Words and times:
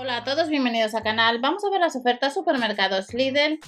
Hola 0.00 0.18
a 0.18 0.22
todos, 0.22 0.48
bienvenidos 0.48 0.94
al 0.94 1.02
canal. 1.02 1.40
Vamos 1.40 1.64
a 1.64 1.70
ver 1.70 1.80
las 1.80 1.96
ofertas 1.96 2.32
supermercados 2.32 3.12
Lidl. 3.12 3.58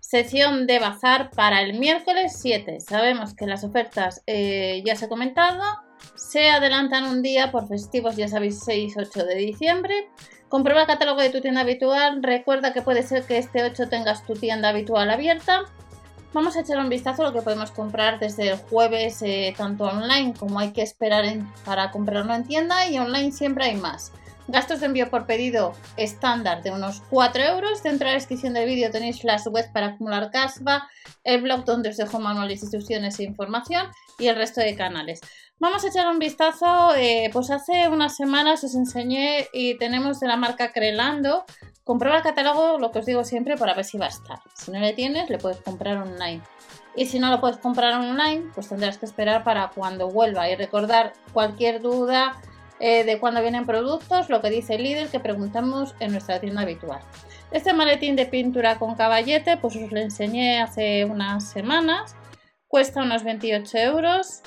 Sesión 0.00 0.66
de 0.66 0.80
bazar 0.80 1.30
para 1.30 1.62
el 1.62 1.78
miércoles 1.78 2.36
7. 2.42 2.80
Sabemos 2.80 3.32
que 3.32 3.46
las 3.46 3.62
ofertas 3.62 4.24
eh, 4.26 4.82
ya 4.84 4.96
se 4.96 5.04
ha 5.04 5.08
comentado. 5.08 5.62
Se 6.16 6.50
adelantan 6.50 7.04
un 7.04 7.22
día 7.22 7.52
por 7.52 7.68
festivos, 7.68 8.16
ya 8.16 8.26
sabéis, 8.26 8.66
6-8 8.66 9.24
de 9.24 9.36
diciembre. 9.36 10.08
Comprueba 10.48 10.80
el 10.80 10.86
catálogo 10.88 11.20
de 11.20 11.30
tu 11.30 11.40
tienda 11.40 11.60
habitual. 11.60 12.20
Recuerda 12.20 12.72
que 12.72 12.82
puede 12.82 13.04
ser 13.04 13.22
que 13.26 13.38
este 13.38 13.62
8 13.62 13.88
tengas 13.88 14.26
tu 14.26 14.34
tienda 14.34 14.70
habitual 14.70 15.08
abierta. 15.08 15.66
Vamos 16.32 16.56
a 16.56 16.62
echar 16.62 16.78
un 16.78 16.88
vistazo 16.88 17.22
a 17.22 17.26
lo 17.26 17.32
que 17.32 17.42
podemos 17.42 17.70
comprar 17.70 18.18
desde 18.18 18.48
el 18.48 18.56
jueves, 18.56 19.22
eh, 19.22 19.54
tanto 19.56 19.84
online 19.84 20.34
como 20.36 20.58
hay 20.58 20.72
que 20.72 20.82
esperar 20.82 21.24
para 21.64 21.92
comprarlo 21.92 22.34
en 22.34 22.42
tienda 22.42 22.90
y 22.90 22.98
online 22.98 23.30
siempre 23.30 23.66
hay 23.66 23.76
más. 23.76 24.10
Gastos 24.48 24.78
de 24.78 24.86
envío 24.86 25.10
por 25.10 25.26
pedido 25.26 25.74
estándar 25.96 26.62
de 26.62 26.70
unos 26.70 27.02
4 27.10 27.42
euros. 27.42 27.82
Dentro 27.82 28.06
de 28.06 28.12
la 28.12 28.18
descripción 28.18 28.54
del 28.54 28.66
vídeo 28.66 28.92
tenéis 28.92 29.24
las 29.24 29.44
webs 29.48 29.68
para 29.72 29.88
acumular 29.88 30.30
cashback, 30.30 30.84
el 31.24 31.42
blog 31.42 31.64
donde 31.64 31.88
os 31.88 31.96
dejo 31.96 32.20
manuales, 32.20 32.62
instrucciones 32.62 33.18
e 33.18 33.24
información 33.24 33.88
y 34.20 34.28
el 34.28 34.36
resto 34.36 34.60
de 34.60 34.76
canales. 34.76 35.20
Vamos 35.58 35.84
a 35.84 35.88
echar 35.88 36.06
un 36.06 36.20
vistazo. 36.20 36.94
Eh, 36.94 37.28
pues 37.32 37.50
hace 37.50 37.88
unas 37.88 38.14
semanas 38.14 38.62
os 38.62 38.76
enseñé 38.76 39.48
y 39.52 39.76
tenemos 39.78 40.20
de 40.20 40.28
la 40.28 40.36
marca 40.36 40.70
Crelando. 40.72 41.44
Comprueba 41.82 42.18
el 42.18 42.22
catálogo, 42.22 42.78
lo 42.78 42.92
que 42.92 43.00
os 43.00 43.06
digo 43.06 43.24
siempre, 43.24 43.56
para 43.56 43.74
ver 43.74 43.84
si 43.84 43.98
va 43.98 44.06
a 44.06 44.10
estar. 44.10 44.38
Si 44.54 44.70
no 44.70 44.78
le 44.78 44.92
tienes, 44.92 45.28
le 45.28 45.38
puedes 45.38 45.58
comprar 45.58 45.96
online. 45.96 46.42
Y 46.94 47.06
si 47.06 47.18
no 47.18 47.30
lo 47.30 47.40
puedes 47.40 47.58
comprar 47.58 47.94
online, 47.94 48.50
pues 48.54 48.68
tendrás 48.68 48.98
que 48.98 49.06
esperar 49.06 49.42
para 49.42 49.70
cuando 49.70 50.08
vuelva. 50.08 50.48
Y 50.48 50.54
recordar 50.54 51.14
cualquier 51.32 51.80
duda 51.82 52.40
eh, 52.78 53.04
de 53.04 53.18
cuando 53.18 53.40
vienen 53.40 53.66
productos, 53.66 54.28
lo 54.28 54.42
que 54.42 54.50
dice 54.50 54.74
el 54.74 54.82
líder 54.82 55.08
que 55.08 55.20
preguntamos 55.20 55.94
en 56.00 56.12
nuestra 56.12 56.40
tienda 56.40 56.62
habitual. 56.62 57.00
Este 57.50 57.72
maletín 57.72 58.16
de 58.16 58.26
pintura 58.26 58.78
con 58.78 58.96
caballete, 58.96 59.56
pues 59.56 59.76
os 59.76 59.90
lo 59.90 59.98
enseñé 59.98 60.60
hace 60.60 61.04
unas 61.04 61.48
semanas. 61.48 62.16
Cuesta 62.68 63.02
unos 63.02 63.24
28 63.24 63.78
euros. 63.78 64.42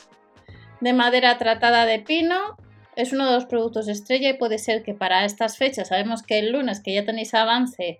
De 0.81 0.94
madera 0.94 1.38
tratada 1.38 1.85
de 1.85 2.00
pino. 2.00 2.57
Es 2.95 3.13
uno 3.13 3.25
de 3.25 3.33
los 3.33 3.45
productos 3.45 3.88
estrella 3.88 4.30
y 4.30 4.38
puede 4.38 4.59
ser 4.59 4.83
que 4.83 4.94
para 4.94 5.25
estas 5.25 5.57
fechas, 5.57 5.88
sabemos 5.88 6.22
que 6.22 6.39
el 6.39 6.52
lunes 6.52 6.81
que 6.81 6.94
ya 6.94 7.05
tenéis 7.05 7.33
avance 7.33 8.00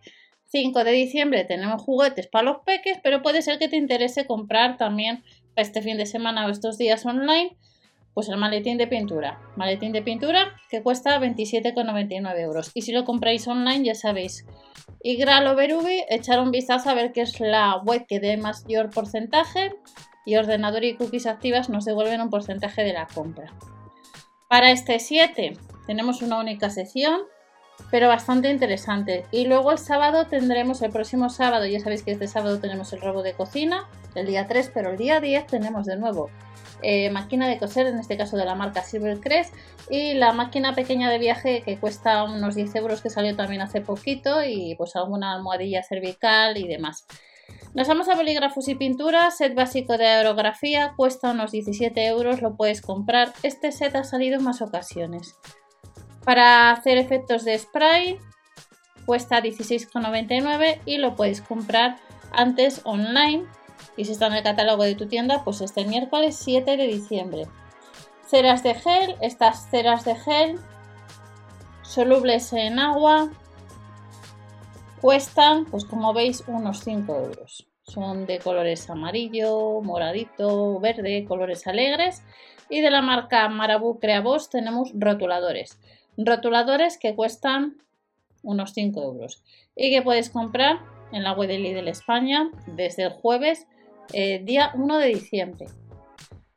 5 0.52 0.84
de 0.84 0.92
diciembre 0.92 1.46
tenemos 1.46 1.82
juguetes 1.82 2.28
para 2.28 2.44
los 2.44 2.58
peques, 2.66 2.98
pero 3.02 3.22
puede 3.22 3.42
ser 3.42 3.60
que 3.60 3.70
te 3.70 3.78
interese 3.78 4.26
comprar 4.26 4.78
también 4.78 5.24
este 5.56 5.82
fin 5.82 5.98
de 5.98 6.06
semana 6.06 6.46
o 6.46 6.50
estos 6.50 6.78
días 6.78 7.06
online 7.06 7.56
pues 8.14 8.30
el 8.30 8.38
maletín 8.38 8.78
de 8.78 8.88
pintura. 8.88 9.40
Maletín 9.56 9.92
de 9.92 10.02
pintura 10.02 10.56
que 10.70 10.82
cuesta 10.82 11.20
27,99 11.20 12.40
euros. 12.40 12.72
Y 12.74 12.82
si 12.82 12.92
lo 12.92 13.06
compráis 13.06 13.48
online, 13.48 13.86
ya 13.86 13.96
sabéis. 13.96 14.46
Y 15.02 15.16
Gralo 15.16 15.56
Berubi, 15.56 16.04
echar 16.10 16.40
un 16.40 16.52
vistazo 16.52 16.90
a 16.90 16.94
ver 16.94 17.12
qué 17.14 17.22
es 17.22 17.40
la 17.40 17.78
web 17.78 18.06
que 18.08 18.20
dé 18.20 18.38
mayor 18.38 18.90
porcentaje. 18.90 19.74
Y 20.26 20.36
ordenador 20.36 20.84
y 20.84 20.96
cookies 20.96 21.26
activas 21.26 21.70
nos 21.70 21.86
devuelven 21.86 22.22
un 22.22 22.30
porcentaje 22.30 22.84
de 22.84 22.94
la 22.94 23.08
compra. 23.08 23.54
Para 24.50 24.72
este 24.72 25.00
7 25.00 25.54
tenemos 25.88 26.22
una 26.22 26.40
única 26.40 26.70
sección, 26.70 27.22
pero 27.92 28.08
bastante 28.08 28.50
interesante. 28.50 29.26
Y 29.32 29.46
luego 29.46 29.72
el 29.72 29.78
sábado 29.78 30.28
tendremos, 30.28 30.82
el 30.82 30.92
próximo 30.92 31.30
sábado, 31.30 31.66
ya 31.66 31.80
sabéis 31.80 32.04
que 32.04 32.12
este 32.12 32.28
sábado 32.28 32.60
tenemos 32.60 32.94
el 32.94 33.02
robo 33.02 33.24
de 33.24 33.34
cocina, 33.34 33.88
el 34.16 34.28
día 34.28 34.48
3, 34.48 34.72
pero 34.74 34.92
el 34.92 34.98
día 34.98 35.20
10 35.20 35.48
tenemos 35.48 35.86
de 35.86 35.98
nuevo 35.98 36.30
eh, 36.82 37.10
máquina 37.10 37.48
de 37.48 37.58
coser, 37.58 37.88
en 37.88 38.00
este 38.00 38.18
caso 38.18 38.38
de 38.38 38.46
la 38.46 38.56
marca 38.56 38.84
Silvercrest, 38.84 39.54
y 39.90 40.14
la 40.14 40.34
máquina 40.34 40.76
pequeña 40.76 41.10
de 41.10 41.18
viaje 41.18 41.62
que 41.64 41.78
cuesta 41.78 42.24
unos 42.24 42.56
10 42.56 42.76
euros 42.76 43.02
que 43.02 43.10
salió 43.10 43.36
también 43.36 43.62
hace 43.62 43.82
poquito 43.82 44.44
y 44.44 44.76
pues 44.76 44.96
alguna 44.96 45.34
almohadilla 45.34 45.84
cervical 45.84 46.58
y 46.58 46.68
demás. 46.68 47.06
Nos 47.74 47.88
vamos 47.88 48.10
a 48.10 48.16
bolígrafos 48.16 48.68
y 48.68 48.76
pinturas, 48.76 49.38
set 49.38 49.54
básico 49.56 49.98
de 49.98 50.08
aerografía, 50.08 50.94
cuesta 50.96 51.32
unos 51.32 51.52
17 51.52 52.08
euros, 52.08 52.42
lo 52.42 52.56
puedes 52.56 52.82
comprar. 52.82 53.34
Este 53.44 53.72
set 53.72 53.96
ha 53.96 54.04
salido 54.04 54.38
en 54.38 54.44
más 54.44 54.62
ocasiones. 54.62 55.36
Para 56.30 56.70
hacer 56.70 57.00
efectos 57.00 57.44
de 57.44 57.58
spray, 57.58 58.20
cuesta 59.08 59.42
16,99 59.42 60.80
y 60.86 61.00
lo 61.00 61.16
puedes 61.16 61.42
comprar 61.42 61.98
antes 62.32 62.82
online 62.84 63.48
y 63.98 64.06
si 64.06 64.12
está 64.12 64.28
en 64.28 64.34
el 64.34 64.44
catálogo 64.44 64.84
de 64.84 64.94
tu 64.94 65.08
tienda, 65.08 65.44
pues 65.44 65.60
este 65.62 65.86
miércoles 65.86 66.36
7 66.36 66.78
de 66.78 66.86
diciembre. 66.86 67.48
Ceras 68.28 68.62
de 68.62 68.76
gel, 68.76 69.16
estas 69.22 69.72
ceras 69.72 70.06
de 70.06 70.14
gel 70.18 70.60
solubles 71.82 72.54
en 72.54 72.78
agua 72.78 73.32
cuestan, 75.02 75.66
pues 75.66 75.84
como 75.84 76.14
veis, 76.14 76.44
unos 76.46 76.82
5 76.82 77.12
euros. 77.12 77.66
Son 77.82 78.28
de 78.28 78.38
colores 78.38 78.88
amarillo, 78.92 79.82
moradito, 79.82 80.80
verde, 80.80 81.26
colores 81.28 81.66
alegres. 81.66 82.22
Y 82.70 82.82
de 82.82 82.92
la 82.92 83.02
marca 83.02 83.50
Marabou 83.50 83.98
Creavos 83.98 84.52
tenemos 84.52 84.92
rotuladores. 84.94 85.80
Rotuladores 86.22 86.98
que 86.98 87.16
cuestan 87.16 87.78
unos 88.44 88.74
5 88.74 89.02
euros 89.02 89.42
y 89.76 89.90
que 89.90 90.02
puedes 90.02 90.30
comprar 90.30 90.80
en 91.14 91.24
la 91.24 91.32
web 91.32 91.48
de 91.48 91.60
Lidl 91.60 91.88
España 91.88 92.52
desde 92.68 93.04
el 93.04 93.12
jueves 93.12 93.68
eh, 94.12 94.42
día 94.44 94.72
1 94.76 94.98
de 94.98 95.08
diciembre. 95.08 95.68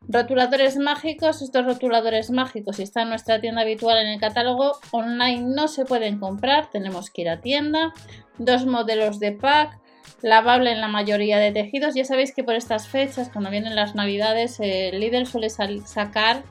Rotuladores 0.09 0.77
mágicos, 0.79 1.43
estos 1.43 1.65
rotuladores 1.65 2.31
mágicos, 2.33 2.77
si 2.77 2.83
están 2.83 3.05
en 3.05 3.09
nuestra 3.11 3.41
tienda 3.41 3.63
habitual 3.63 3.99
en 3.99 4.09
el 4.09 4.21
catálogo, 4.21 4.73
online 4.91 5.55
no 5.55 5.69
se 5.69 5.85
pueden 5.85 6.19
comprar, 6.19 6.69
tenemos 6.71 7.11
que 7.11 7.23
ir 7.23 7.29
a 7.29 7.41
tienda. 7.41 7.95
Dos 8.39 8.67
modelos 8.67 9.21
de 9.21 9.31
pack, 9.31 9.79
lavable 10.23 10.73
en 10.73 10.81
la 10.81 10.89
mayoría 10.89 11.39
de 11.39 11.53
tejidos. 11.53 11.95
Ya 11.95 12.05
sabéis 12.05 12.35
que 12.35 12.43
por 12.43 12.57
estas 12.57 12.89
fechas, 12.89 13.31
cuando 13.31 13.51
vienen 13.51 13.77
las 13.77 13.95
navidades, 13.95 14.59
el 14.59 14.99
líder 14.99 15.27
suele 15.27 15.51
sacar 15.51 16.43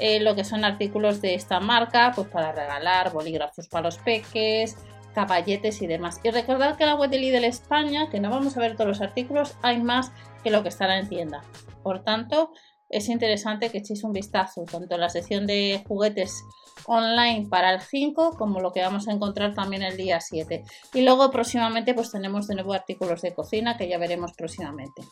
eh, 0.00 0.20
lo 0.20 0.34
que 0.34 0.44
son 0.44 0.64
artículos 0.64 1.20
de 1.20 1.34
esta 1.34 1.60
marca, 1.60 2.12
pues 2.14 2.28
para 2.28 2.52
regalar, 2.52 3.12
bolígrafos 3.12 3.68
para 3.68 3.84
los 3.84 3.98
peques, 3.98 4.76
caballetes 5.14 5.80
y 5.82 5.86
demás. 5.86 6.20
Y 6.22 6.30
recordad 6.30 6.76
que 6.76 6.86
la 6.86 6.96
web 6.96 7.10
de 7.10 7.18
Lidl 7.18 7.44
España, 7.44 8.10
que 8.10 8.20
no 8.20 8.30
vamos 8.30 8.56
a 8.56 8.60
ver 8.60 8.74
todos 8.74 8.88
los 8.88 9.00
artículos, 9.00 9.56
hay 9.62 9.80
más 9.80 10.12
que 10.42 10.50
lo 10.50 10.62
que 10.62 10.68
estará 10.68 10.98
en 10.98 11.08
tienda. 11.08 11.42
Por 11.82 12.02
tanto, 12.02 12.52
es 12.88 13.08
interesante 13.08 13.70
que 13.70 13.78
echéis 13.78 14.04
un 14.04 14.12
vistazo 14.12 14.64
tanto 14.64 14.94
en 14.94 15.00
la 15.00 15.08
sección 15.08 15.46
de 15.46 15.82
juguetes 15.88 16.44
online 16.86 17.46
para 17.48 17.72
el 17.72 17.80
5 17.80 18.36
como 18.36 18.60
lo 18.60 18.72
que 18.72 18.82
vamos 18.82 19.08
a 19.08 19.12
encontrar 19.12 19.54
también 19.54 19.82
el 19.82 19.96
día 19.96 20.20
7. 20.20 20.64
Y 20.92 21.02
luego 21.02 21.30
próximamente 21.30 21.94
pues 21.94 22.10
tenemos 22.10 22.46
de 22.46 22.56
nuevo 22.56 22.72
artículos 22.72 23.22
de 23.22 23.34
cocina 23.34 23.76
que 23.76 23.88
ya 23.88 23.98
veremos 23.98 24.32
próximamente. 24.34 25.02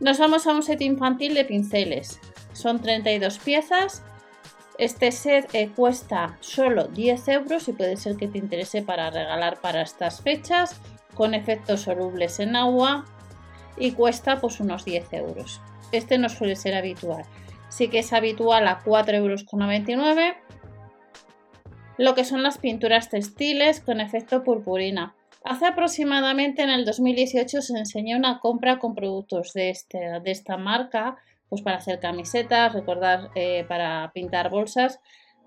Nos 0.00 0.18
vamos 0.18 0.46
a 0.46 0.52
un 0.52 0.62
set 0.62 0.80
infantil 0.80 1.34
de 1.34 1.44
pinceles. 1.44 2.20
Son 2.56 2.80
32 2.80 3.38
piezas 3.38 4.02
este 4.78 5.10
set 5.10 5.48
eh, 5.54 5.70
cuesta 5.74 6.36
solo 6.40 6.84
10 6.84 7.28
euros 7.28 7.66
y 7.68 7.72
puede 7.72 7.96
ser 7.96 8.16
que 8.16 8.28
te 8.28 8.38
interese 8.38 8.82
para 8.82 9.10
regalar 9.10 9.60
para 9.60 9.80
estas 9.80 10.20
fechas 10.20 10.78
con 11.14 11.32
efectos 11.32 11.80
solubles 11.80 12.40
en 12.40 12.56
agua 12.56 13.06
y 13.78 13.92
cuesta 13.92 14.38
pues 14.38 14.60
unos 14.60 14.84
10 14.84 15.12
euros. 15.14 15.62
Este 15.92 16.18
no 16.18 16.28
suele 16.28 16.56
ser 16.56 16.74
habitual. 16.74 17.24
Sí 17.70 17.88
que 17.88 18.00
es 18.00 18.12
habitual 18.12 18.68
a 18.68 18.82
4,99 18.82 19.14
euros. 19.14 19.46
Lo 21.96 22.14
que 22.14 22.24
son 22.24 22.42
las 22.42 22.58
pinturas 22.58 23.08
textiles 23.08 23.80
con 23.80 24.02
efecto 24.02 24.44
purpurina. 24.44 25.14
Hace 25.42 25.66
aproximadamente 25.66 26.62
en 26.62 26.70
el 26.70 26.84
2018 26.84 27.62
se 27.62 27.78
enseñó 27.78 28.18
una 28.18 28.40
compra 28.40 28.78
con 28.78 28.94
productos 28.94 29.54
de, 29.54 29.70
este, 29.70 29.98
de 30.22 30.30
esta 30.30 30.58
marca 30.58 31.16
pues 31.48 31.62
para 31.62 31.78
hacer 31.78 32.00
camisetas, 32.00 32.72
recordar 32.72 33.30
eh, 33.34 33.64
para 33.68 34.10
pintar 34.12 34.50
bolsas, 34.50 35.00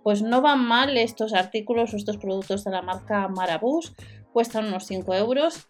pues 0.04 0.22
no 0.22 0.42
van 0.42 0.66
mal 0.66 0.98
estos 0.98 1.34
artículos 1.34 1.94
o 1.94 1.98
estos 1.98 2.18
productos 2.18 2.64
de 2.64 2.72
la 2.72 2.82
marca 2.82 3.28
Marabus, 3.28 3.94
cuestan 4.32 4.68
unos 4.68 4.86
5 4.86 5.14
euros 5.16 5.68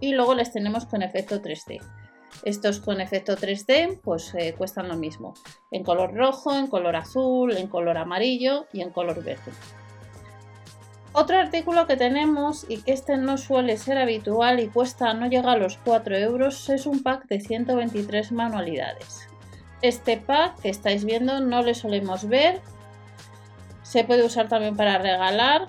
y 0.00 0.12
luego 0.12 0.34
les 0.34 0.52
tenemos 0.52 0.86
con 0.86 1.02
efecto 1.02 1.40
3D. 1.40 1.80
Estos 2.44 2.80
con 2.80 3.00
efecto 3.00 3.36
3D 3.36 4.00
pues 4.02 4.34
eh, 4.34 4.54
cuestan 4.56 4.88
lo 4.88 4.96
mismo, 4.96 5.34
en 5.70 5.84
color 5.84 6.14
rojo, 6.14 6.54
en 6.54 6.66
color 6.66 6.96
azul, 6.96 7.56
en 7.56 7.68
color 7.68 7.96
amarillo 7.96 8.66
y 8.72 8.82
en 8.82 8.90
color 8.90 9.22
verde. 9.22 9.52
Otro 11.16 11.38
artículo 11.38 11.86
que 11.86 11.96
tenemos 11.96 12.66
y 12.68 12.82
que 12.82 12.92
este 12.92 13.16
no 13.16 13.38
suele 13.38 13.76
ser 13.76 13.98
habitual 13.98 14.58
y 14.58 14.66
cuesta 14.66 15.14
no 15.14 15.28
llega 15.28 15.52
a 15.52 15.56
los 15.56 15.78
4 15.78 16.16
euros 16.16 16.68
es 16.70 16.86
un 16.86 17.04
pack 17.04 17.28
de 17.28 17.40
123 17.40 18.32
manualidades. 18.32 19.28
Este 19.84 20.16
pack 20.16 20.62
que 20.62 20.70
estáis 20.70 21.04
viendo 21.04 21.40
no 21.40 21.62
le 21.62 21.74
solemos 21.74 22.26
ver. 22.26 22.62
Se 23.82 24.02
puede 24.02 24.24
usar 24.24 24.48
también 24.48 24.78
para 24.78 24.96
regalar. 24.96 25.68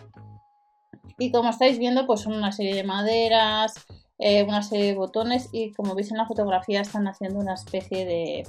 Y 1.20 1.32
como 1.32 1.50
estáis 1.50 1.78
viendo, 1.78 2.08
pues 2.08 2.22
son 2.22 2.34
una 2.34 2.54
serie 2.54 2.76
de 2.76 2.86
maderas, 2.86 3.74
eh, 4.18 4.44
una 4.44 4.64
serie 4.64 4.86
de 4.86 4.96
botones 4.96 5.50
y 5.52 5.74
como 5.74 5.96
veis 5.96 6.12
en 6.12 6.18
la 6.18 6.28
fotografía 6.28 6.80
están 6.80 7.10
haciendo 7.10 7.40
una 7.40 7.56
especie 7.56 8.06
de, 8.06 8.48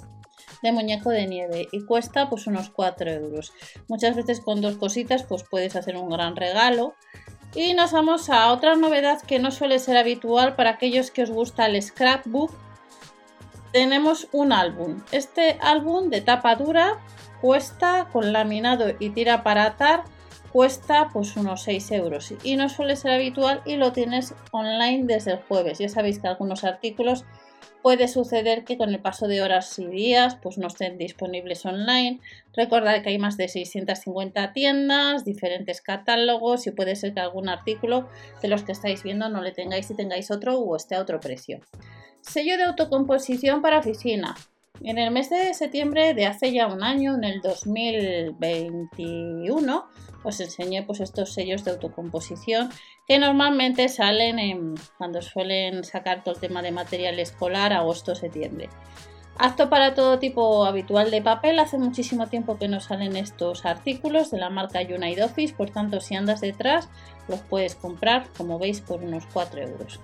de 0.62 0.70
muñeco 0.70 1.10
de 1.10 1.26
nieve 1.26 1.66
y 1.72 1.84
cuesta 1.84 2.30
pues 2.30 2.46
unos 2.46 2.70
4 2.70 3.10
euros. 3.10 3.52
Muchas 3.88 4.14
veces 4.14 4.40
con 4.40 4.60
dos 4.60 4.76
cositas 4.76 5.24
pues 5.24 5.42
puedes 5.50 5.74
hacer 5.74 5.96
un 5.96 6.10
gran 6.10 6.36
regalo. 6.36 6.94
Y 7.56 7.74
nos 7.74 7.90
vamos 7.90 8.30
a 8.30 8.52
otra 8.52 8.76
novedad 8.76 9.20
que 9.20 9.40
no 9.40 9.50
suele 9.50 9.80
ser 9.80 9.96
habitual 9.96 10.54
para 10.54 10.70
aquellos 10.70 11.10
que 11.10 11.24
os 11.24 11.30
gusta 11.30 11.66
el 11.66 11.82
scrapbook. 11.82 12.52
Tenemos 13.72 14.28
un 14.32 14.52
álbum. 14.52 15.02
Este 15.12 15.58
álbum 15.60 16.08
de 16.08 16.20
tapa 16.20 16.56
dura 16.56 16.98
cuesta 17.40 18.08
con 18.12 18.32
laminado 18.32 18.94
y 18.98 19.10
tira 19.10 19.42
para 19.42 19.64
atar 19.64 20.04
cuesta 20.52 21.10
pues 21.12 21.36
unos 21.36 21.64
6 21.64 21.90
euros 21.92 22.32
y 22.42 22.56
no 22.56 22.70
suele 22.70 22.96
ser 22.96 23.10
habitual 23.10 23.60
y 23.66 23.76
lo 23.76 23.92
tienes 23.92 24.34
online 24.52 25.04
desde 25.04 25.32
el 25.32 25.42
jueves. 25.42 25.78
Ya 25.78 25.90
sabéis 25.90 26.18
que 26.18 26.28
algunos 26.28 26.64
artículos 26.64 27.24
puede 27.82 28.08
suceder 28.08 28.64
que 28.64 28.78
con 28.78 28.88
el 28.88 29.00
paso 29.00 29.28
de 29.28 29.42
horas 29.42 29.78
y 29.78 29.86
días 29.86 30.36
pues 30.42 30.56
no 30.56 30.68
estén 30.68 30.96
disponibles 30.96 31.66
online. 31.66 32.20
Recordad 32.54 33.02
que 33.02 33.10
hay 33.10 33.18
más 33.18 33.36
de 33.36 33.48
650 33.48 34.52
tiendas, 34.54 35.24
diferentes 35.24 35.82
catálogos 35.82 36.66
y 36.66 36.70
puede 36.70 36.96
ser 36.96 37.12
que 37.12 37.20
algún 37.20 37.48
artículo 37.48 38.08
de 38.40 38.48
los 38.48 38.62
que 38.62 38.72
estáis 38.72 39.02
viendo 39.02 39.28
no 39.28 39.42
le 39.42 39.52
tengáis 39.52 39.90
y 39.90 39.94
tengáis 39.94 40.30
otro 40.30 40.58
o 40.58 40.74
esté 40.74 40.94
a 40.94 41.02
otro 41.02 41.20
precio. 41.20 41.60
Sello 42.28 42.58
de 42.58 42.64
autocomposición 42.64 43.62
para 43.62 43.78
oficina. 43.78 44.34
En 44.82 44.98
el 44.98 45.12
mes 45.12 45.30
de 45.30 45.54
septiembre 45.54 46.12
de 46.12 46.26
hace 46.26 46.52
ya 46.52 46.66
un 46.66 46.82
año, 46.82 47.14
en 47.14 47.22
el 47.22 47.40
2021, 47.40 49.86
os 50.24 50.40
enseñé 50.40 50.82
pues 50.82 50.98
estos 51.00 51.32
sellos 51.32 51.62
de 51.64 51.70
autocomposición 51.70 52.70
que 53.06 53.20
normalmente 53.20 53.88
salen 53.88 54.40
en, 54.40 54.74
cuando 54.98 55.22
suelen 55.22 55.84
sacar 55.84 56.24
todo 56.24 56.34
el 56.34 56.40
tema 56.40 56.62
de 56.62 56.72
material 56.72 57.20
escolar 57.20 57.72
agosto-septiembre. 57.72 58.70
Apto 59.38 59.70
para 59.70 59.94
todo 59.94 60.18
tipo 60.18 60.66
habitual 60.66 61.12
de 61.12 61.22
papel, 61.22 61.60
hace 61.60 61.78
muchísimo 61.78 62.26
tiempo 62.26 62.58
que 62.58 62.66
no 62.68 62.80
salen 62.80 63.14
estos 63.16 63.64
artículos 63.64 64.32
de 64.32 64.38
la 64.38 64.50
marca 64.50 64.80
United 64.80 65.24
Office, 65.24 65.54
por 65.54 65.70
tanto 65.70 66.00
si 66.00 66.16
andas 66.16 66.40
detrás 66.40 66.88
los 67.28 67.38
puedes 67.40 67.76
comprar 67.76 68.26
como 68.36 68.58
veis 68.58 68.80
por 68.80 69.00
unos 69.02 69.26
4 69.32 69.62
euros. 69.62 70.00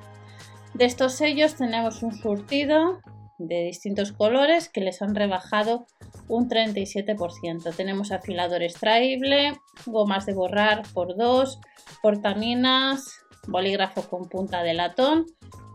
De 0.74 0.86
estos 0.86 1.12
sellos 1.12 1.54
tenemos 1.56 2.02
un 2.02 2.14
surtido 2.14 3.00
de 3.38 3.64
distintos 3.64 4.12
colores 4.12 4.68
que 4.68 4.80
les 4.80 5.02
han 5.02 5.14
rebajado 5.14 5.86
un 6.28 6.48
37%. 6.48 7.74
Tenemos 7.74 8.12
afilador 8.12 8.62
extraíble, 8.62 9.52
gomas 9.86 10.26
de 10.26 10.34
borrar 10.34 10.82
por 10.94 11.16
2, 11.16 11.60
portaminas, 12.00 13.04
bolígrafo 13.46 14.02
con 14.08 14.28
punta 14.28 14.62
de 14.62 14.74
latón, 14.74 15.26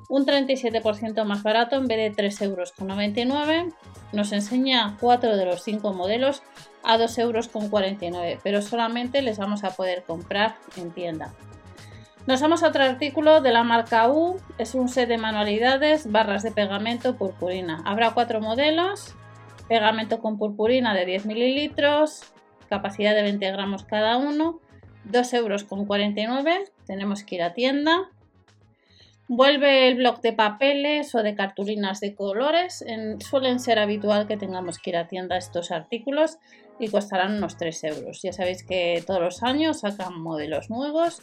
un 0.10 0.26
37% 0.26 1.26
más 1.26 1.44
barato 1.44 1.76
en 1.76 1.88
vez 1.88 2.16
de 2.16 2.24
3,99 2.24 3.24
euros. 3.24 3.74
Nos 4.14 4.32
enseña 4.32 4.98
4 5.00 5.36
de 5.36 5.46
los 5.46 5.62
5 5.64 5.94
modelos 5.94 6.42
a 6.84 6.98
2,49 6.98 8.02
euros, 8.02 8.42
pero 8.42 8.62
solamente 8.62 9.22
les 9.22 9.38
vamos 9.38 9.64
a 9.64 9.72
poder 9.72 10.04
comprar 10.04 10.56
en 10.78 10.92
tienda. 10.92 11.34
Nos 12.28 12.42
vamos 12.42 12.62
a 12.62 12.68
otro 12.68 12.84
artículo 12.84 13.40
de 13.40 13.54
la 13.54 13.64
marca 13.64 14.10
U, 14.10 14.36
es 14.58 14.76
un 14.76 14.90
set 14.90 15.08
de 15.08 15.18
manualidades, 15.18 16.12
barras 16.12 16.44
de 16.44 16.52
pegamento, 16.52 17.16
purpurina. 17.16 17.82
Habrá 17.86 18.12
cuatro 18.14 18.42
modelos, 18.42 19.16
pegamento 19.70 20.20
con 20.20 20.38
purpurina 20.38 20.94
de 20.94 21.06
10 21.06 21.26
mililitros, 21.26 22.24
capacidad 22.70 23.16
de 23.16 23.22
20 23.22 23.50
gramos 23.54 23.86
cada 23.86 24.18
uno, 24.18 24.60
2,49 25.10 25.38
euros, 25.38 26.72
tenemos 26.86 27.24
que 27.24 27.36
ir 27.36 27.44
a 27.44 27.54
tienda. 27.54 28.10
Vuelve 29.30 29.88
el 29.88 29.96
bloc 29.96 30.20
de 30.20 30.34
papeles 30.34 31.16
o 31.16 31.24
de 31.24 31.34
cartulinas 31.34 32.02
de 32.02 32.14
colores, 32.14 32.84
suelen 33.20 33.62
ser 33.62 33.80
habitual 33.80 34.28
que 34.28 34.36
tengamos 34.36 34.80
que 34.80 34.90
ir 34.90 34.98
a 34.98 35.08
tienda 35.08 35.38
estos 35.38 35.72
artículos 35.72 36.40
y 36.78 36.90
costarán 36.90 37.38
unos 37.38 37.56
3 37.56 37.86
euros. 37.86 38.22
Ya 38.22 38.34
sabéis 38.34 38.66
que 38.66 39.02
todos 39.08 39.22
los 39.22 39.44
años 39.44 39.80
sacan 39.80 40.20
modelos 40.20 40.70
nuevos 40.70 41.22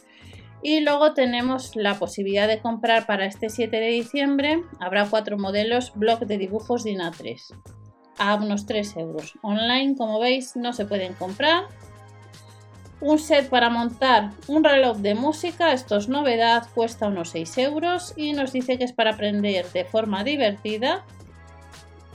y 0.65 0.79
luego 0.79 1.13
tenemos 1.13 1.75
la 1.75 1.93
posibilidad 1.93 2.47
de 2.47 2.59
comprar 2.59 3.05
para 3.05 3.27
este 3.27 3.49
7 3.49 3.79
de 3.79 3.89
diciembre, 3.89 4.63
habrá 4.79 5.07
cuatro 5.07 5.37
modelos 5.37 5.91
bloc 5.93 6.21
de 6.21 6.39
dibujos 6.39 6.83
de 6.83 6.95
A3 6.95 7.39
a 8.17 8.33
unos 8.33 8.65
3 8.65 8.97
euros. 8.97 9.37
Online, 9.43 9.95
como 9.95 10.19
veis, 10.19 10.55
no 10.55 10.73
se 10.73 10.85
pueden 10.85 11.13
comprar. 11.13 11.65
Un 12.99 13.19
set 13.19 13.47
para 13.47 13.69
montar 13.69 14.31
un 14.47 14.63
reloj 14.63 14.97
de 14.97 15.13
música, 15.13 15.71
esto 15.71 15.97
es 15.97 16.09
novedad, 16.09 16.67
cuesta 16.73 17.09
unos 17.09 17.29
6 17.29 17.59
euros 17.59 18.13
y 18.17 18.33
nos 18.33 18.51
dice 18.51 18.79
que 18.79 18.85
es 18.85 18.91
para 18.93 19.11
aprender 19.11 19.71
de 19.71 19.85
forma 19.85 20.23
divertida, 20.23 21.05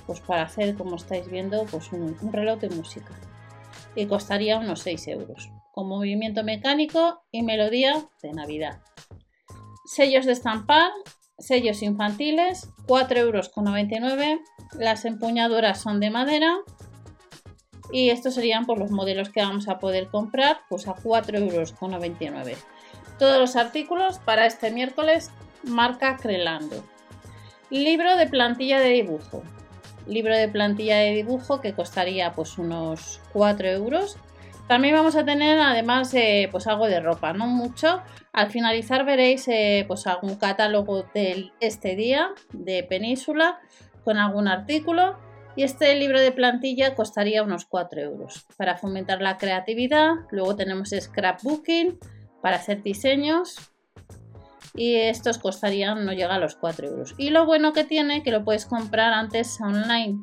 pues 0.09 0.19
para 0.19 0.43
hacer, 0.43 0.75
como 0.75 0.97
estáis 0.97 1.31
viendo, 1.31 1.67
pues 1.67 1.93
un, 1.93 2.17
un 2.21 2.33
reloj 2.33 2.59
de 2.59 2.71
música. 2.71 3.15
Y 3.95 4.07
costaría 4.07 4.59
unos 4.59 4.81
6 4.81 5.07
euros 5.07 5.53
con 5.73 5.89
movimiento 5.89 6.45
mecánico 6.45 7.23
y 7.31 7.43
melodía 7.43 8.09
de 8.23 8.33
Navidad. 8.33 8.81
Sellos 9.87 10.27
de 10.27 10.33
estampar, 10.33 10.91
sellos 11.39 11.83
infantiles, 11.83 12.69
4,99 12.87 13.19
euros. 13.19 13.51
Las 14.79 15.05
empuñaduras 15.05 15.81
son 15.81 16.01
de 16.01 16.11
madera. 16.11 16.59
Y 17.93 18.11
estos 18.11 18.35
serían 18.35 18.67
por 18.67 18.79
los 18.79 18.93
modelos 18.93 19.31
que 19.31 19.41
vamos 19.41 19.69
a 19.69 19.79
poder 19.79 20.09
comprar, 20.09 20.61
pues 20.69 20.87
a 20.87 20.95
4,99 20.95 22.23
euros. 22.23 22.65
Todos 23.19 23.39
los 23.39 23.57
artículos 23.57 24.19
para 24.19 24.47
este 24.47 24.71
miércoles, 24.71 25.31
marca 25.65 26.17
Crelando. 26.17 26.85
Libro 27.69 28.17
de 28.17 28.27
plantilla 28.27 28.81
de 28.81 28.91
dibujo. 28.91 29.43
Libro 30.07 30.37
de 30.37 30.49
plantilla 30.49 30.99
de 30.99 31.15
dibujo 31.15 31.61
que 31.61 31.75
costaría 31.75 32.33
pues 32.33 32.59
unos 32.59 33.21
4 33.33 33.69
euros 33.69 34.17
también 34.71 34.95
vamos 34.95 35.17
a 35.17 35.25
tener 35.25 35.59
además 35.59 36.15
pues 36.53 36.69
algo 36.69 36.87
de 36.87 37.01
ropa, 37.01 37.33
no 37.33 37.49
mucho. 37.49 38.03
Al 38.33 38.53
finalizar 38.53 39.05
veréis 39.05 39.49
eh, 39.49 39.85
pues 39.89 40.07
algún 40.07 40.37
catálogo 40.37 41.03
de 41.13 41.51
este 41.59 41.97
día 41.97 42.29
de 42.53 42.85
Península 42.85 43.59
con 44.05 44.17
algún 44.17 44.47
artículo. 44.47 45.19
Y 45.57 45.65
este 45.65 45.93
libro 45.97 46.21
de 46.21 46.31
plantilla 46.31 46.95
costaría 46.95 47.43
unos 47.43 47.65
4 47.65 48.01
euros 48.01 48.47
para 48.57 48.77
fomentar 48.77 49.21
la 49.21 49.39
creatividad. 49.39 50.13
Luego 50.31 50.55
tenemos 50.55 50.91
scrapbooking 50.91 51.99
para 52.41 52.55
hacer 52.55 52.81
diseños. 52.85 53.57
Y 54.77 54.95
estos 54.95 55.39
costarían, 55.39 56.07
no 56.07 56.13
llega 56.13 56.37
a 56.37 56.39
los 56.39 56.55
4 56.55 56.87
euros. 56.87 57.17
Y 57.19 57.31
lo 57.31 57.45
bueno 57.45 57.73
que 57.73 57.83
tiene 57.83 58.23
que 58.23 58.31
lo 58.31 58.45
puedes 58.45 58.67
comprar 58.67 59.15
antes 59.15 59.61
online 59.61 60.21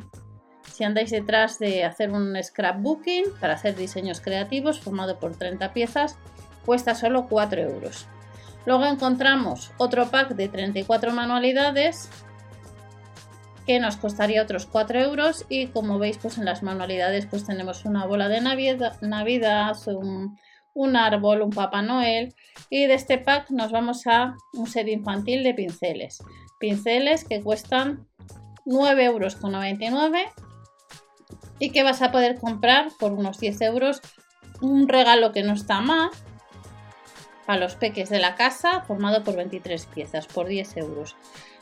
si 0.71 0.83
andáis 0.83 1.11
detrás 1.11 1.59
de 1.59 1.83
hacer 1.83 2.11
un 2.11 2.35
scrapbooking 2.41 3.25
para 3.39 3.53
hacer 3.53 3.75
diseños 3.75 4.21
creativos 4.21 4.79
formado 4.79 5.19
por 5.19 5.35
30 5.35 5.73
piezas, 5.73 6.17
cuesta 6.65 6.95
solo 6.95 7.27
4 7.27 7.61
euros. 7.61 8.07
Luego 8.65 8.85
encontramos 8.85 9.71
otro 9.77 10.09
pack 10.09 10.35
de 10.35 10.49
34 10.49 11.13
manualidades 11.13 12.09
que 13.65 13.79
nos 13.79 13.97
costaría 13.97 14.41
otros 14.41 14.65
4 14.65 14.99
euros 14.99 15.45
y 15.49 15.67
como 15.67 15.99
veis 15.99 16.17
pues 16.17 16.37
en 16.37 16.45
las 16.45 16.63
manualidades 16.63 17.25
pues 17.25 17.45
tenemos 17.45 17.85
una 17.85 18.05
bola 18.05 18.29
de 18.29 18.41
navidad, 18.41 19.77
un, 19.87 20.37
un 20.73 20.95
árbol, 20.95 21.41
un 21.41 21.49
Papá 21.49 21.81
Noel 21.81 22.35
y 22.69 22.85
de 22.85 22.93
este 22.93 23.17
pack 23.17 23.49
nos 23.49 23.71
vamos 23.71 24.05
a 24.05 24.35
un 24.53 24.67
set 24.67 24.87
infantil 24.87 25.43
de 25.43 25.53
pinceles. 25.53 26.19
Pinceles 26.59 27.25
que 27.25 27.41
cuestan 27.41 28.07
9,99 28.65 29.01
euros 29.01 29.37
y 31.59 31.71
que 31.71 31.83
vas 31.83 32.01
a 32.01 32.11
poder 32.11 32.39
comprar 32.39 32.89
por 32.99 33.11
unos 33.11 33.39
10 33.39 33.61
euros 33.61 34.01
un 34.61 34.87
regalo 34.87 35.31
que 35.31 35.43
no 35.43 35.53
está 35.53 35.81
mal 35.81 36.09
para 37.45 37.59
los 37.59 37.75
peques 37.75 38.09
de 38.09 38.19
la 38.19 38.35
casa 38.35 38.81
formado 38.81 39.23
por 39.23 39.35
23 39.35 39.85
piezas 39.87 40.27
por 40.27 40.47
10 40.47 40.77
euros. 40.77 41.15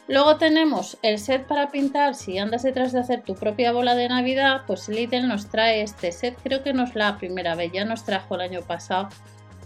Luego 0.07 0.37
tenemos 0.37 0.97
el 1.01 1.17
set 1.17 1.47
para 1.47 1.71
pintar. 1.71 2.13
Si 2.13 2.37
andas 2.37 2.63
detrás 2.63 2.91
de 2.91 2.99
hacer 2.99 3.23
tu 3.23 3.35
propia 3.35 3.71
bola 3.71 3.95
de 3.95 4.07
Navidad, 4.07 4.61
pues 4.67 4.87
Lidl 4.87 5.27
nos 5.27 5.49
trae 5.49 5.81
este 5.81 6.11
set. 6.11 6.37
Creo 6.43 6.63
que 6.63 6.73
no 6.73 6.83
es 6.83 6.95
la 6.95 7.17
primera 7.17 7.55
vez, 7.55 7.71
ya 7.71 7.85
nos 7.85 8.03
trajo 8.03 8.35
el 8.35 8.41
año 8.41 8.61
pasado 8.61 9.09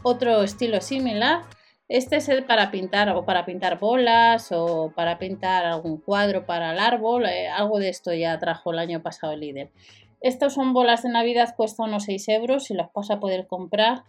otro 0.01 0.43
estilo 0.43 0.79
similar. 0.79 1.41
Este 1.89 2.21
set 2.21 2.45
para 2.45 2.69
pintar 2.69 3.09
o 3.09 3.25
para 3.25 3.45
pintar 3.45 3.79
bolas 3.79 4.51
o 4.51 4.93
para 4.95 5.17
pintar 5.17 5.65
algún 5.65 5.97
cuadro 5.97 6.45
para 6.45 6.71
el 6.71 6.79
árbol. 6.79 7.25
Eh, 7.25 7.49
algo 7.49 7.79
de 7.79 7.89
esto 7.89 8.13
ya 8.13 8.37
trajo 8.37 8.71
el 8.71 8.77
año 8.77 9.01
pasado 9.01 9.33
el 9.33 9.39
Lidl. 9.39 9.71
Estas 10.21 10.53
son 10.53 10.71
bolas 10.73 11.01
de 11.01 11.09
Navidad, 11.09 11.55
cuesta 11.57 11.83
unos 11.83 12.03
6 12.03 12.27
euros 12.29 12.69
y 12.69 12.75
las 12.75 12.93
vas 12.93 13.09
a 13.09 13.19
poder 13.19 13.47
comprar 13.47 14.03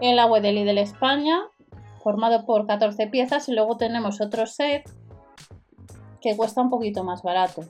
en 0.00 0.16
la 0.16 0.26
web 0.26 0.42
de 0.42 0.50
Lidl 0.50 0.78
España, 0.78 1.42
formado 2.02 2.44
por 2.44 2.66
14 2.66 3.06
piezas. 3.06 3.48
Y 3.48 3.52
luego 3.52 3.76
tenemos 3.76 4.20
otro 4.20 4.46
set 4.46 4.90
que 6.20 6.36
cuesta 6.36 6.60
un 6.60 6.70
poquito 6.70 7.04
más 7.04 7.22
barato, 7.22 7.62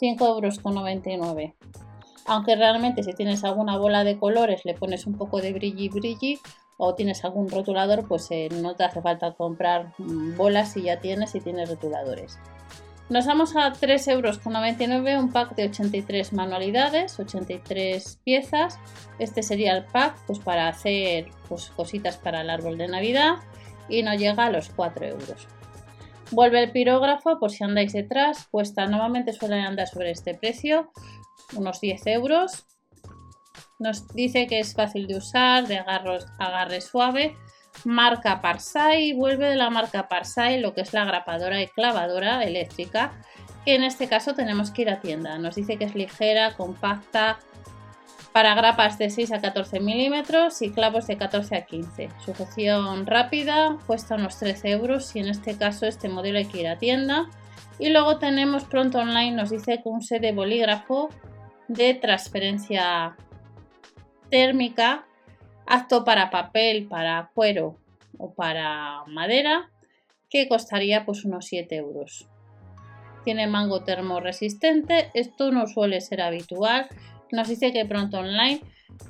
5,99 0.00 1.14
euros. 1.20 1.54
Aunque 2.26 2.56
realmente 2.56 3.04
si 3.04 3.12
tienes 3.12 3.44
alguna 3.44 3.78
bola 3.78 4.02
de 4.02 4.18
colores 4.18 4.64
le 4.64 4.74
pones 4.74 5.06
un 5.06 5.16
poco 5.16 5.40
de 5.40 5.52
brilli 5.52 5.88
brilli 5.88 6.40
o 6.78 6.94
tienes 6.94 7.24
algún 7.24 7.50
rotulador, 7.50 8.08
pues 8.08 8.28
eh, 8.30 8.48
no 8.50 8.74
te 8.74 8.84
hace 8.84 9.02
falta 9.02 9.32
comprar 9.32 9.92
bolas 9.98 10.72
si 10.72 10.82
ya 10.82 11.00
tienes 11.00 11.34
y 11.34 11.40
tienes 11.40 11.68
rotuladores. 11.68 12.38
Nos 13.10 13.26
vamos 13.26 13.56
a 13.56 13.72
3,99 13.72 14.10
euros 14.10 14.38
un 15.24 15.32
pack 15.32 15.54
de 15.54 15.64
83 15.64 16.32
manualidades, 16.34 17.18
83 17.18 18.20
piezas. 18.22 18.78
Este 19.18 19.42
sería 19.42 19.76
el 19.76 19.84
pack 19.86 20.18
pues, 20.26 20.38
para 20.38 20.68
hacer 20.68 21.28
pues, 21.48 21.70
cositas 21.70 22.16
para 22.16 22.42
el 22.42 22.50
árbol 22.50 22.78
de 22.78 22.86
Navidad 22.86 23.36
y 23.88 24.02
no 24.02 24.14
llega 24.14 24.44
a 24.44 24.50
los 24.50 24.68
4 24.70 25.06
euros. 25.06 25.48
Vuelve 26.30 26.62
el 26.62 26.70
pirógrafo, 26.70 27.38
por 27.40 27.50
si 27.50 27.64
andáis 27.64 27.94
detrás, 27.94 28.46
cuesta, 28.50 28.86
normalmente 28.86 29.32
suelen 29.32 29.64
andar 29.64 29.88
sobre 29.88 30.10
este 30.10 30.34
precio, 30.34 30.92
unos 31.56 31.80
10 31.80 32.06
euros. 32.08 32.66
Nos 33.78 34.08
dice 34.08 34.46
que 34.46 34.60
es 34.60 34.74
fácil 34.74 35.06
de 35.06 35.16
usar, 35.16 35.66
de 35.66 35.78
agarre 35.78 36.80
suave. 36.80 37.36
Marca 37.84 38.40
Parsai, 38.40 39.12
vuelve 39.12 39.48
de 39.48 39.56
la 39.56 39.70
marca 39.70 40.08
Parsai 40.08 40.60
lo 40.60 40.74
que 40.74 40.80
es 40.80 40.92
la 40.92 41.04
grapadora 41.04 41.62
y 41.62 41.68
clavadora 41.68 42.42
eléctrica, 42.42 43.12
que 43.64 43.76
en 43.76 43.84
este 43.84 44.08
caso 44.08 44.34
tenemos 44.34 44.70
que 44.70 44.82
ir 44.82 44.90
a 44.90 45.00
tienda. 45.00 45.38
Nos 45.38 45.54
dice 45.54 45.76
que 45.76 45.84
es 45.84 45.94
ligera, 45.94 46.56
compacta, 46.56 47.38
para 48.32 48.54
grapas 48.54 48.98
de 48.98 49.10
6 49.10 49.32
a 49.32 49.40
14 49.40 49.80
milímetros 49.80 50.60
y 50.62 50.70
clavos 50.70 51.06
de 51.06 51.16
14 51.16 51.56
a 51.56 51.64
15. 51.64 52.08
Sujeción 52.24 53.06
rápida, 53.06 53.76
cuesta 53.86 54.16
unos 54.16 54.38
13 54.38 54.70
euros 54.70 55.16
y 55.16 55.20
en 55.20 55.28
este 55.28 55.56
caso 55.56 55.86
este 55.86 56.08
modelo 56.08 56.38
hay 56.38 56.46
que 56.46 56.60
ir 56.60 56.68
a 56.68 56.78
tienda. 56.78 57.28
Y 57.78 57.90
luego 57.90 58.18
tenemos 58.18 58.64
pronto 58.64 58.98
online, 58.98 59.32
nos 59.32 59.50
dice 59.50 59.80
que 59.82 59.88
un 59.88 60.02
set 60.02 60.20
de 60.22 60.32
bolígrafo 60.32 61.10
de 61.68 61.94
transferencia 61.94 63.16
térmica, 64.30 65.06
apto 65.66 66.04
para 66.04 66.30
papel, 66.30 66.86
para 66.86 67.30
cuero 67.34 67.76
o 68.18 68.32
para 68.34 69.04
madera, 69.06 69.70
que 70.30 70.48
costaría 70.48 71.04
pues 71.04 71.24
unos 71.24 71.46
7 71.46 71.76
euros. 71.76 72.28
Tiene 73.24 73.46
mango 73.46 73.84
termoresistente, 73.84 75.10
esto 75.14 75.50
no 75.50 75.66
suele 75.66 76.00
ser 76.00 76.22
habitual 76.22 76.88
nos 77.32 77.48
dice 77.48 77.72
que 77.72 77.84
pronto 77.84 78.18
online 78.18 78.60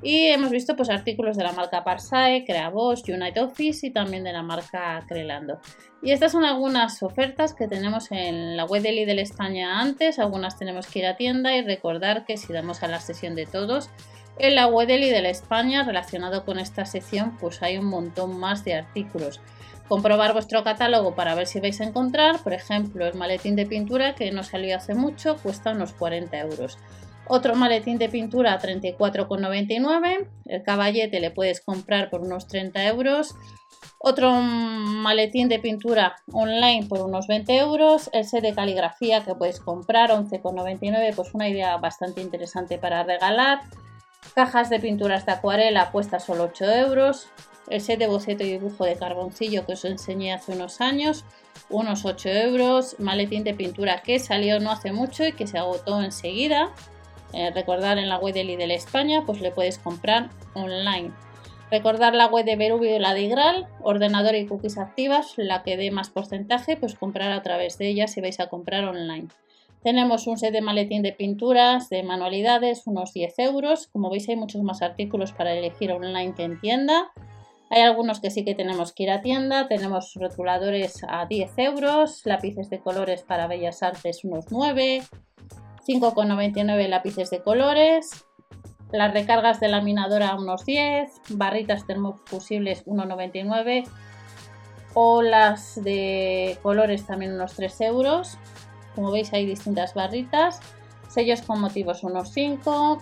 y 0.03 0.27
hemos 0.27 0.51
visto 0.51 0.77
pues 0.77 0.91
artículos 0.91 1.37
de 1.37 1.45
la 1.45 1.53
marca 1.53 1.85
Parsai, 1.85 2.45
Creaboss, 2.45 3.09
United 3.09 3.43
Office 3.43 3.87
y 3.87 3.91
también 3.91 4.25
de 4.25 4.33
la 4.33 4.43
marca 4.43 5.05
Crelando. 5.09 5.61
Y 6.03 6.11
estas 6.11 6.33
son 6.33 6.45
algunas 6.45 7.03
ofertas 7.03 7.55
que 7.55 7.69
tenemos 7.69 8.11
en 8.11 8.57
la 8.57 8.65
web 8.65 8.83
de 8.83 8.93
Lidl 8.93 9.19
España 9.19 9.81
antes, 9.81 10.19
algunas 10.19 10.59
tenemos 10.59 10.87
que 10.87 11.01
ir 11.01 11.07
a 11.07 11.17
tienda 11.17 11.57
y 11.57 11.63
recordar 11.63 12.25
que 12.25 12.37
si 12.37 12.53
damos 12.53 12.83
a 12.83 12.89
la 12.89 13.01
sesión 13.01 13.35
de 13.35 13.47
todos, 13.47 13.91
en 14.38 14.54
la 14.54 14.66
web 14.66 14.87
de 14.87 14.99
Lidl 14.99 15.26
España 15.26 15.85
relacionado 15.85 16.45
con 16.45 16.59
esta 16.59 16.87
sección 16.87 17.37
pues 17.38 17.62
hay 17.62 17.78
un 17.78 17.87
montón 17.87 18.38
más 18.38 18.64
de 18.64 18.75
artículos. 18.75 19.40
Comprobar 19.88 20.35
vuestro 20.35 20.62
catálogo 20.64 21.14
para 21.14 21.35
ver 21.35 21.47
si 21.47 21.61
vais 21.61 21.80
a 21.80 21.85
encontrar, 21.85 22.42
por 22.42 22.52
ejemplo, 22.52 23.07
el 23.07 23.14
maletín 23.14 23.57
de 23.57 23.64
pintura 23.64 24.14
que 24.14 24.30
no 24.30 24.42
salió 24.42 24.76
hace 24.76 24.95
mucho, 24.95 25.38
cuesta 25.38 25.73
unos 25.73 25.95
40 25.95 26.38
euros. 26.38 26.78
Otro 27.26 27.54
maletín 27.54 27.99
de 27.99 28.09
pintura 28.09 28.54
a 28.54 28.59
34,99. 28.59 30.28
El 30.47 30.62
caballete 30.62 31.21
le 31.21 31.30
puedes 31.30 31.61
comprar 31.61 32.09
por 32.11 32.23
unos 32.23 32.49
30 32.49 32.87
euros. 32.87 33.35
Otro 33.99 34.33
maletín 34.33 35.49
de 35.49 35.59
pintura 35.59 36.16
online 36.33 36.87
por 36.88 37.00
unos 37.00 37.26
20 37.26 37.59
euros. 37.59 38.09
El 38.14 38.25
set 38.25 38.42
de 38.42 38.54
caligrafía 38.54 39.25
que 39.25 39.35
puedes 39.35 39.61
comprar 39.61 40.11
11,99. 40.11 41.14
Pues 41.14 41.35
una 41.35 41.49
idea 41.49 41.76
bastante 41.76 42.23
interesante 42.23 42.78
para 42.78 43.04
regalar. 43.04 43.61
Cajas 44.35 44.70
de 44.70 44.78
pinturas 44.78 45.26
de 45.26 45.32
acuarela 45.32 45.90
puesta 45.90 46.20
solo 46.20 46.44
8 46.44 46.64
euros. 46.64 47.28
El 47.68 47.80
set 47.80 47.99
de 47.99 48.06
boceto 48.06 48.44
y 48.44 48.52
dibujo 48.52 48.85
de 48.85 48.97
carboncillo 48.97 49.66
que 49.66 49.73
os 49.73 49.85
enseñé 49.85 50.32
hace 50.32 50.52
unos 50.52 50.80
años, 50.80 51.25
unos 51.68 52.04
8 52.04 52.28
euros. 52.28 52.97
Maletín 52.99 53.44
de 53.44 53.54
pintura 53.54 54.02
que 54.02 54.18
salió 54.18 54.61
no 54.61 54.70
hace 54.70 54.92
mucho 54.92 55.26
y 55.26 55.32
que 55.32 55.47
se 55.47 55.58
agotó 55.58 56.02
enseguida. 56.02 56.70
Eh, 57.32 57.50
recordar 57.54 57.99
en 57.99 58.08
la 58.08 58.18
web 58.18 58.35
de 58.35 58.44
Lidl 58.44 58.70
España, 58.70 59.25
pues 59.26 59.40
le 59.40 59.50
puedes 59.50 59.78
comprar 59.78 60.30
online. 60.54 61.12
Recordar 61.70 62.14
la 62.14 62.26
web 62.26 62.47
de 62.47 62.56
Berubio 62.56 62.97
y 62.97 62.99
la 62.99 63.12
de 63.12 63.23
Igral, 63.23 63.68
ordenador 63.82 64.35
y 64.35 64.47
cookies 64.47 64.78
activas, 64.78 65.35
la 65.37 65.62
que 65.62 65.76
dé 65.76 65.90
más 65.90 66.08
porcentaje, 66.08 66.78
pues 66.78 66.94
comprar 66.94 67.30
a 67.32 67.42
través 67.42 67.76
de 67.76 67.88
ella 67.88 68.06
si 68.06 68.23
vais 68.23 68.40
a 68.40 68.49
comprar 68.49 68.85
online. 68.85 69.28
Tenemos 69.82 70.26
un 70.26 70.38
set 70.38 70.52
de 70.52 70.61
maletín 70.61 71.02
de 71.02 71.12
pinturas, 71.12 71.88
de 71.88 72.02
manualidades, 72.02 72.87
unos 72.87 73.12
10 73.12 73.38
euros. 73.38 73.87
Como 73.87 74.11
veis 74.11 74.28
hay 74.28 74.37
muchos 74.37 74.62
más 74.62 74.82
artículos 74.82 75.32
para 75.32 75.54
elegir 75.54 75.92
online 75.92 76.35
que 76.35 76.44
en 76.44 76.61
tienda. 76.61 77.12
Hay 77.70 77.82
algunos 77.82 78.20
que 78.20 78.30
sí 78.30 78.44
que 78.44 78.54
tenemos 78.54 78.92
que 78.92 79.04
ir 79.04 79.11
a 79.11 79.20
tienda. 79.20 79.68
Tenemos 79.68 80.14
rotuladores 80.14 81.04
a 81.08 81.26
10 81.26 81.58
euros, 81.58 82.23
lápices 82.25 82.70
de 82.70 82.80
colores 82.80 83.23
para 83.23 83.47
bellas 83.47 83.82
artes 83.82 84.25
unos 84.25 84.47
9, 84.50 85.02
5,99 85.87 86.88
lápices 86.88 87.30
de 87.30 87.42
colores, 87.42 88.26
las 88.92 89.12
recargas 89.12 89.61
de 89.61 89.68
laminadora 89.68 90.35
unos 90.35 90.64
10, 90.64 91.11
barritas 91.30 91.87
termofusibles 91.87 92.85
1,99 92.87 93.85
o 94.94 95.23
las 95.23 95.82
de 95.82 96.58
colores 96.62 97.06
también 97.06 97.35
unos 97.35 97.54
3 97.54 97.80
euros. 97.82 98.38
Como 98.99 99.12
veis 99.12 99.33
hay 99.33 99.47
distintas 99.47 99.95
barritas, 99.95 100.59
sellos 101.09 101.43
con 101.43 101.61
motivos 101.61 102.02
unos 102.02 102.33
5. 102.33 102.99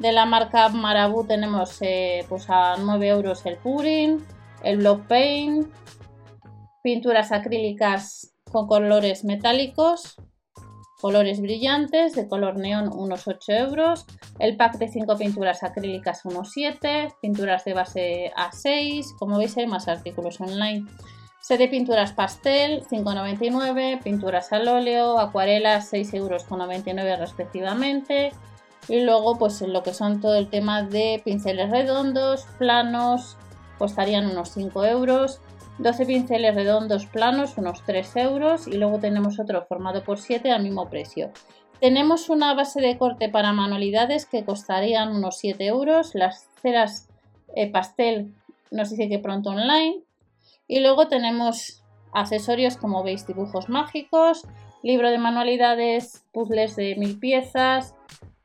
De 0.00 0.10
la 0.10 0.26
marca 0.26 0.68
Marabou 0.70 1.24
tenemos 1.24 1.78
eh, 1.82 2.26
pues 2.28 2.50
a 2.50 2.74
9 2.76 3.06
euros 3.06 3.46
el 3.46 3.58
Purin, 3.58 4.26
el 4.64 4.78
Block 4.78 5.06
Paint, 5.06 5.72
pinturas 6.82 7.30
acrílicas 7.30 8.34
con 8.50 8.66
colores 8.66 9.24
metálicos 9.24 10.16
colores 11.00 11.40
brillantes, 11.40 12.14
de 12.14 12.28
color 12.28 12.56
neón 12.56 12.88
unos 12.92 13.26
8 13.28 13.52
euros, 13.52 14.06
el 14.38 14.56
pack 14.56 14.78
de 14.78 14.88
5 14.88 15.16
pinturas 15.16 15.64
acrílicas 15.64 16.24
unos 16.24 16.50
7, 16.52 17.08
pinturas 17.20 17.64
de 17.64 17.74
base 17.74 18.32
a 18.36 18.50
6, 18.52 19.14
como 19.18 19.38
veis 19.38 19.56
hay 19.56 19.66
más 19.66 19.88
artículos 19.88 20.40
online. 20.40 20.86
Set 21.42 21.58
de 21.58 21.66
pinturas 21.66 22.12
pastel 22.12 22.84
5,99, 22.88 24.00
pinturas 24.00 24.52
al 24.52 24.68
óleo, 24.68 25.18
acuarelas 25.18 25.92
6,99 25.92 27.00
euros 27.00 27.18
respectivamente. 27.18 28.30
Y 28.88 29.00
luego 29.00 29.36
pues 29.38 29.60
lo 29.62 29.82
que 29.82 29.92
son 29.92 30.20
todo 30.20 30.36
el 30.36 30.48
tema 30.48 30.84
de 30.84 31.20
pinceles 31.24 31.68
redondos, 31.68 32.46
planos, 32.58 33.36
costarían 33.76 34.30
unos 34.30 34.50
5 34.50 34.84
euros. 34.84 35.40
12 35.78 36.06
pinceles 36.06 36.54
redondos 36.54 37.06
planos, 37.06 37.58
unos 37.58 37.82
3 37.86 38.16
euros. 38.18 38.68
Y 38.68 38.74
luego 38.74 39.00
tenemos 39.00 39.40
otro 39.40 39.66
formado 39.66 40.04
por 40.04 40.20
7 40.20 40.52
al 40.52 40.62
mismo 40.62 40.88
precio. 40.90 41.32
Tenemos 41.80 42.28
una 42.28 42.54
base 42.54 42.80
de 42.80 42.96
corte 42.96 43.28
para 43.28 43.52
manualidades 43.52 44.26
que 44.26 44.44
costarían 44.44 45.10
unos 45.10 45.38
7 45.38 45.66
euros. 45.66 46.14
Las 46.14 46.46
ceras 46.62 47.08
eh, 47.56 47.68
pastel 47.68 48.32
nos 48.70 48.90
dice 48.90 49.08
que 49.08 49.18
pronto 49.18 49.50
online. 49.50 50.04
Y 50.72 50.80
luego 50.80 51.06
tenemos 51.06 51.84
accesorios 52.14 52.78
como 52.78 53.02
veis 53.02 53.26
dibujos 53.26 53.68
mágicos, 53.68 54.46
libro 54.82 55.10
de 55.10 55.18
manualidades, 55.18 56.24
puzzles 56.32 56.76
de 56.76 56.96
mil 56.96 57.18
piezas, 57.18 57.94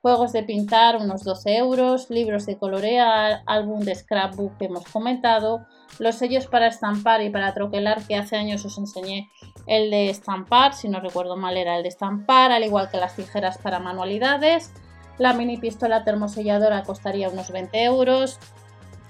juegos 0.02 0.34
de 0.34 0.44
pintar 0.44 0.98
unos 0.98 1.24
12 1.24 1.56
euros, 1.56 2.10
libros 2.10 2.46
de 2.46 2.58
colorear, 2.58 3.44
álbum 3.46 3.80
de 3.80 3.96
scrapbook 3.96 4.58
que 4.58 4.66
hemos 4.66 4.84
comentado, 4.90 5.66
los 6.00 6.16
sellos 6.16 6.48
para 6.48 6.68
estampar 6.68 7.22
y 7.22 7.30
para 7.30 7.54
troquelar, 7.54 8.06
que 8.06 8.18
hace 8.18 8.36
años 8.36 8.66
os 8.66 8.78
enseñé 8.78 9.30
el 9.66 9.90
de 9.90 10.10
estampar, 10.10 10.74
si 10.74 10.90
no 10.90 11.00
recuerdo 11.00 11.38
mal 11.38 11.56
era 11.56 11.78
el 11.78 11.84
de 11.84 11.90
estampar, 11.90 12.52
al 12.52 12.66
igual 12.66 12.90
que 12.92 12.98
las 12.98 13.16
tijeras 13.16 13.58
para 13.58 13.80
manualidades. 13.80 14.74
La 15.18 15.32
mini 15.32 15.56
pistola 15.56 16.04
termoselladora 16.04 16.84
costaría 16.84 17.30
unos 17.30 17.52
20 17.52 17.86
euros. 17.86 18.38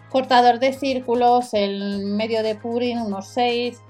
Cortador 0.09 0.59
de 0.59 0.73
círculos, 0.73 1.53
el 1.53 2.05
medio 2.05 2.43
de 2.43 2.55
purin 2.55 2.99
unos 2.99 3.27
6. 3.29 3.81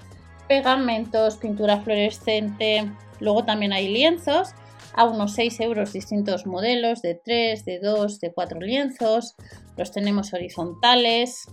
Pegamentos, 0.48 1.36
pintura 1.36 1.80
fluorescente. 1.80 2.90
Luego 3.20 3.44
también 3.44 3.72
hay 3.72 3.88
lienzos 3.88 4.50
a 4.94 5.04
unos 5.04 5.34
6 5.34 5.60
euros 5.60 5.92
distintos 5.92 6.46
modelos 6.46 7.02
de 7.02 7.14
3, 7.14 7.64
de 7.64 7.78
2, 7.78 8.20
de 8.20 8.32
4 8.32 8.60
lienzos. 8.60 9.36
Los 9.76 9.92
tenemos 9.92 10.32
horizontales, 10.32 11.46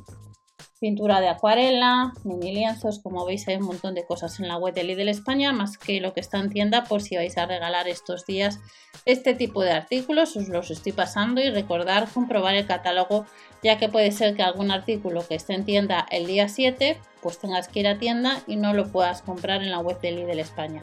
pintura 0.79 1.21
de 1.21 1.29
acuarela, 1.29 2.13
mini 2.23 2.53
lienzos, 2.53 2.99
como 2.99 3.25
veis 3.25 3.47
hay 3.47 3.55
un 3.55 3.65
montón 3.65 3.95
de 3.95 4.05
cosas 4.05 4.39
en 4.39 4.47
la 4.47 4.57
web 4.57 4.73
de 4.73 4.83
Lidl 4.83 5.07
España, 5.07 5.53
más 5.53 5.77
que 5.77 6.01
lo 6.01 6.13
que 6.13 6.19
está 6.19 6.39
en 6.39 6.49
tienda 6.49 6.83
por 6.83 7.01
si 7.01 7.15
vais 7.15 7.37
a 7.37 7.45
regalar 7.45 7.87
estos 7.87 8.25
días 8.25 8.59
este 9.05 9.33
tipo 9.33 9.61
de 9.61 9.71
artículos, 9.71 10.35
os 10.35 10.49
los 10.49 10.71
estoy 10.71 10.91
pasando 10.91 11.41
y 11.41 11.49
recordar 11.49 12.07
comprobar 12.09 12.55
el 12.55 12.65
catálogo, 12.65 13.25
ya 13.63 13.77
que 13.77 13.89
puede 13.89 14.11
ser 14.11 14.35
que 14.35 14.43
algún 14.43 14.71
artículo 14.71 15.25
que 15.27 15.35
esté 15.35 15.53
en 15.53 15.65
tienda 15.65 16.05
el 16.11 16.27
día 16.27 16.49
7, 16.49 16.99
pues 17.21 17.39
tengas 17.39 17.67
que 17.67 17.79
ir 17.81 17.87
a 17.87 17.97
tienda 17.97 18.41
y 18.47 18.55
no 18.55 18.73
lo 18.73 18.91
puedas 18.91 19.21
comprar 19.21 19.61
en 19.61 19.71
la 19.71 19.79
web 19.79 19.99
de 20.01 20.11
Lidl 20.11 20.39
España. 20.39 20.81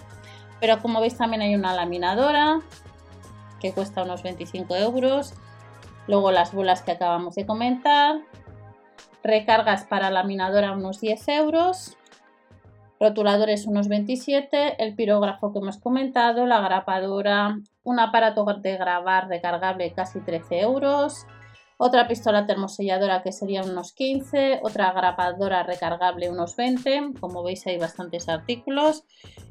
Pero 0.61 0.81
como 0.81 1.01
veis 1.01 1.17
también 1.17 1.43
hay 1.43 1.55
una 1.55 1.75
laminadora 1.75 2.61
que 3.61 3.73
cuesta 3.73 4.03
unos 4.03 4.23
25 4.23 4.75
euros, 4.77 5.35
luego 6.07 6.31
las 6.31 6.53
bolas 6.53 6.83
que 6.83 6.93
acabamos 6.93 7.35
de 7.35 7.47
comentar, 7.47 8.21
recargas 9.23 9.85
para 9.85 10.11
laminadora 10.11 10.73
unos 10.73 11.01
10 11.01 11.29
euros, 11.29 11.97
rotuladores 12.99 13.67
unos 13.67 13.89
27, 13.89 14.83
el 14.83 14.95
pirógrafo 14.95 15.53
que 15.53 15.59
hemos 15.59 15.79
comentado, 15.79 16.47
la 16.47 16.61
grapadora, 16.61 17.59
un 17.85 18.01
aparato 18.01 18.45
de 18.45 18.77
grabar 18.77 19.29
recargable 19.29 19.93
casi 19.93 20.21
13 20.21 20.61
euros, 20.61 21.27
otra 21.85 22.07
pistola 22.07 22.47
termoselladora 22.47 23.25
que 23.25 23.33
sería 23.33 23.65
unos 23.65 23.93
15, 23.93 24.61
otra 24.63 24.93
grapadora 24.93 25.65
recargable 25.65 26.31
unos 26.31 26.55
20, 26.55 27.15
como 27.19 27.43
veis 27.43 27.67
hay 27.67 27.77
bastantes 27.77 28.29
artículos 28.29 29.03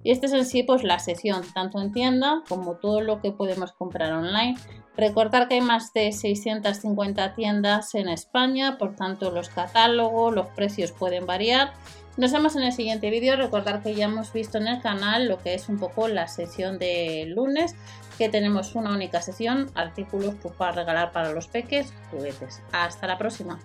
y 0.01 0.11
este 0.11 0.27
es 0.27 0.31
en 0.31 0.45
sí 0.45 0.63
pues 0.63 0.83
la 0.83 0.99
sección 0.99 1.41
tanto 1.53 1.81
en 1.81 1.91
tienda 1.91 2.41
como 2.47 2.77
todo 2.77 3.01
lo 3.01 3.19
que 3.19 3.33
podemos 3.33 3.73
comprar 3.73 4.13
online. 4.13 4.55
Recordar 4.95 5.49
que 5.49 5.55
hay 5.55 5.61
más 5.61 5.91
de 5.91 6.13
650 6.13 7.35
tiendas 7.35 7.95
en 7.95 8.07
España, 8.07 8.77
por 8.77 8.95
tanto 8.95 9.29
los 9.31 9.49
catálogos, 9.49 10.33
los 10.33 10.47
precios 10.47 10.93
pueden 10.93 11.25
variar. 11.25 11.73
Nos 12.15 12.31
vemos 12.31 12.55
en 12.55 12.63
el 12.63 12.73
siguiente 12.73 13.09
vídeo. 13.09 13.37
Recordar 13.37 13.81
que 13.81 13.95
ya 13.95 14.05
hemos 14.05 14.33
visto 14.33 14.57
en 14.57 14.67
el 14.67 14.81
canal 14.81 15.27
lo 15.27 15.37
que 15.37 15.53
es 15.53 15.69
un 15.69 15.79
poco 15.79 16.07
la 16.09 16.27
sesión 16.27 16.77
de 16.77 17.25
lunes 17.27 17.75
que 18.21 18.29
tenemos 18.29 18.75
una 18.75 18.91
única 18.91 19.19
sesión, 19.19 19.71
artículos 19.73 20.35
para 20.55 20.73
regalar 20.73 21.11
para 21.11 21.31
los 21.31 21.47
peques, 21.47 21.91
juguetes. 22.11 22.61
Hasta 22.71 23.07
la 23.07 23.17
próxima. 23.17 23.57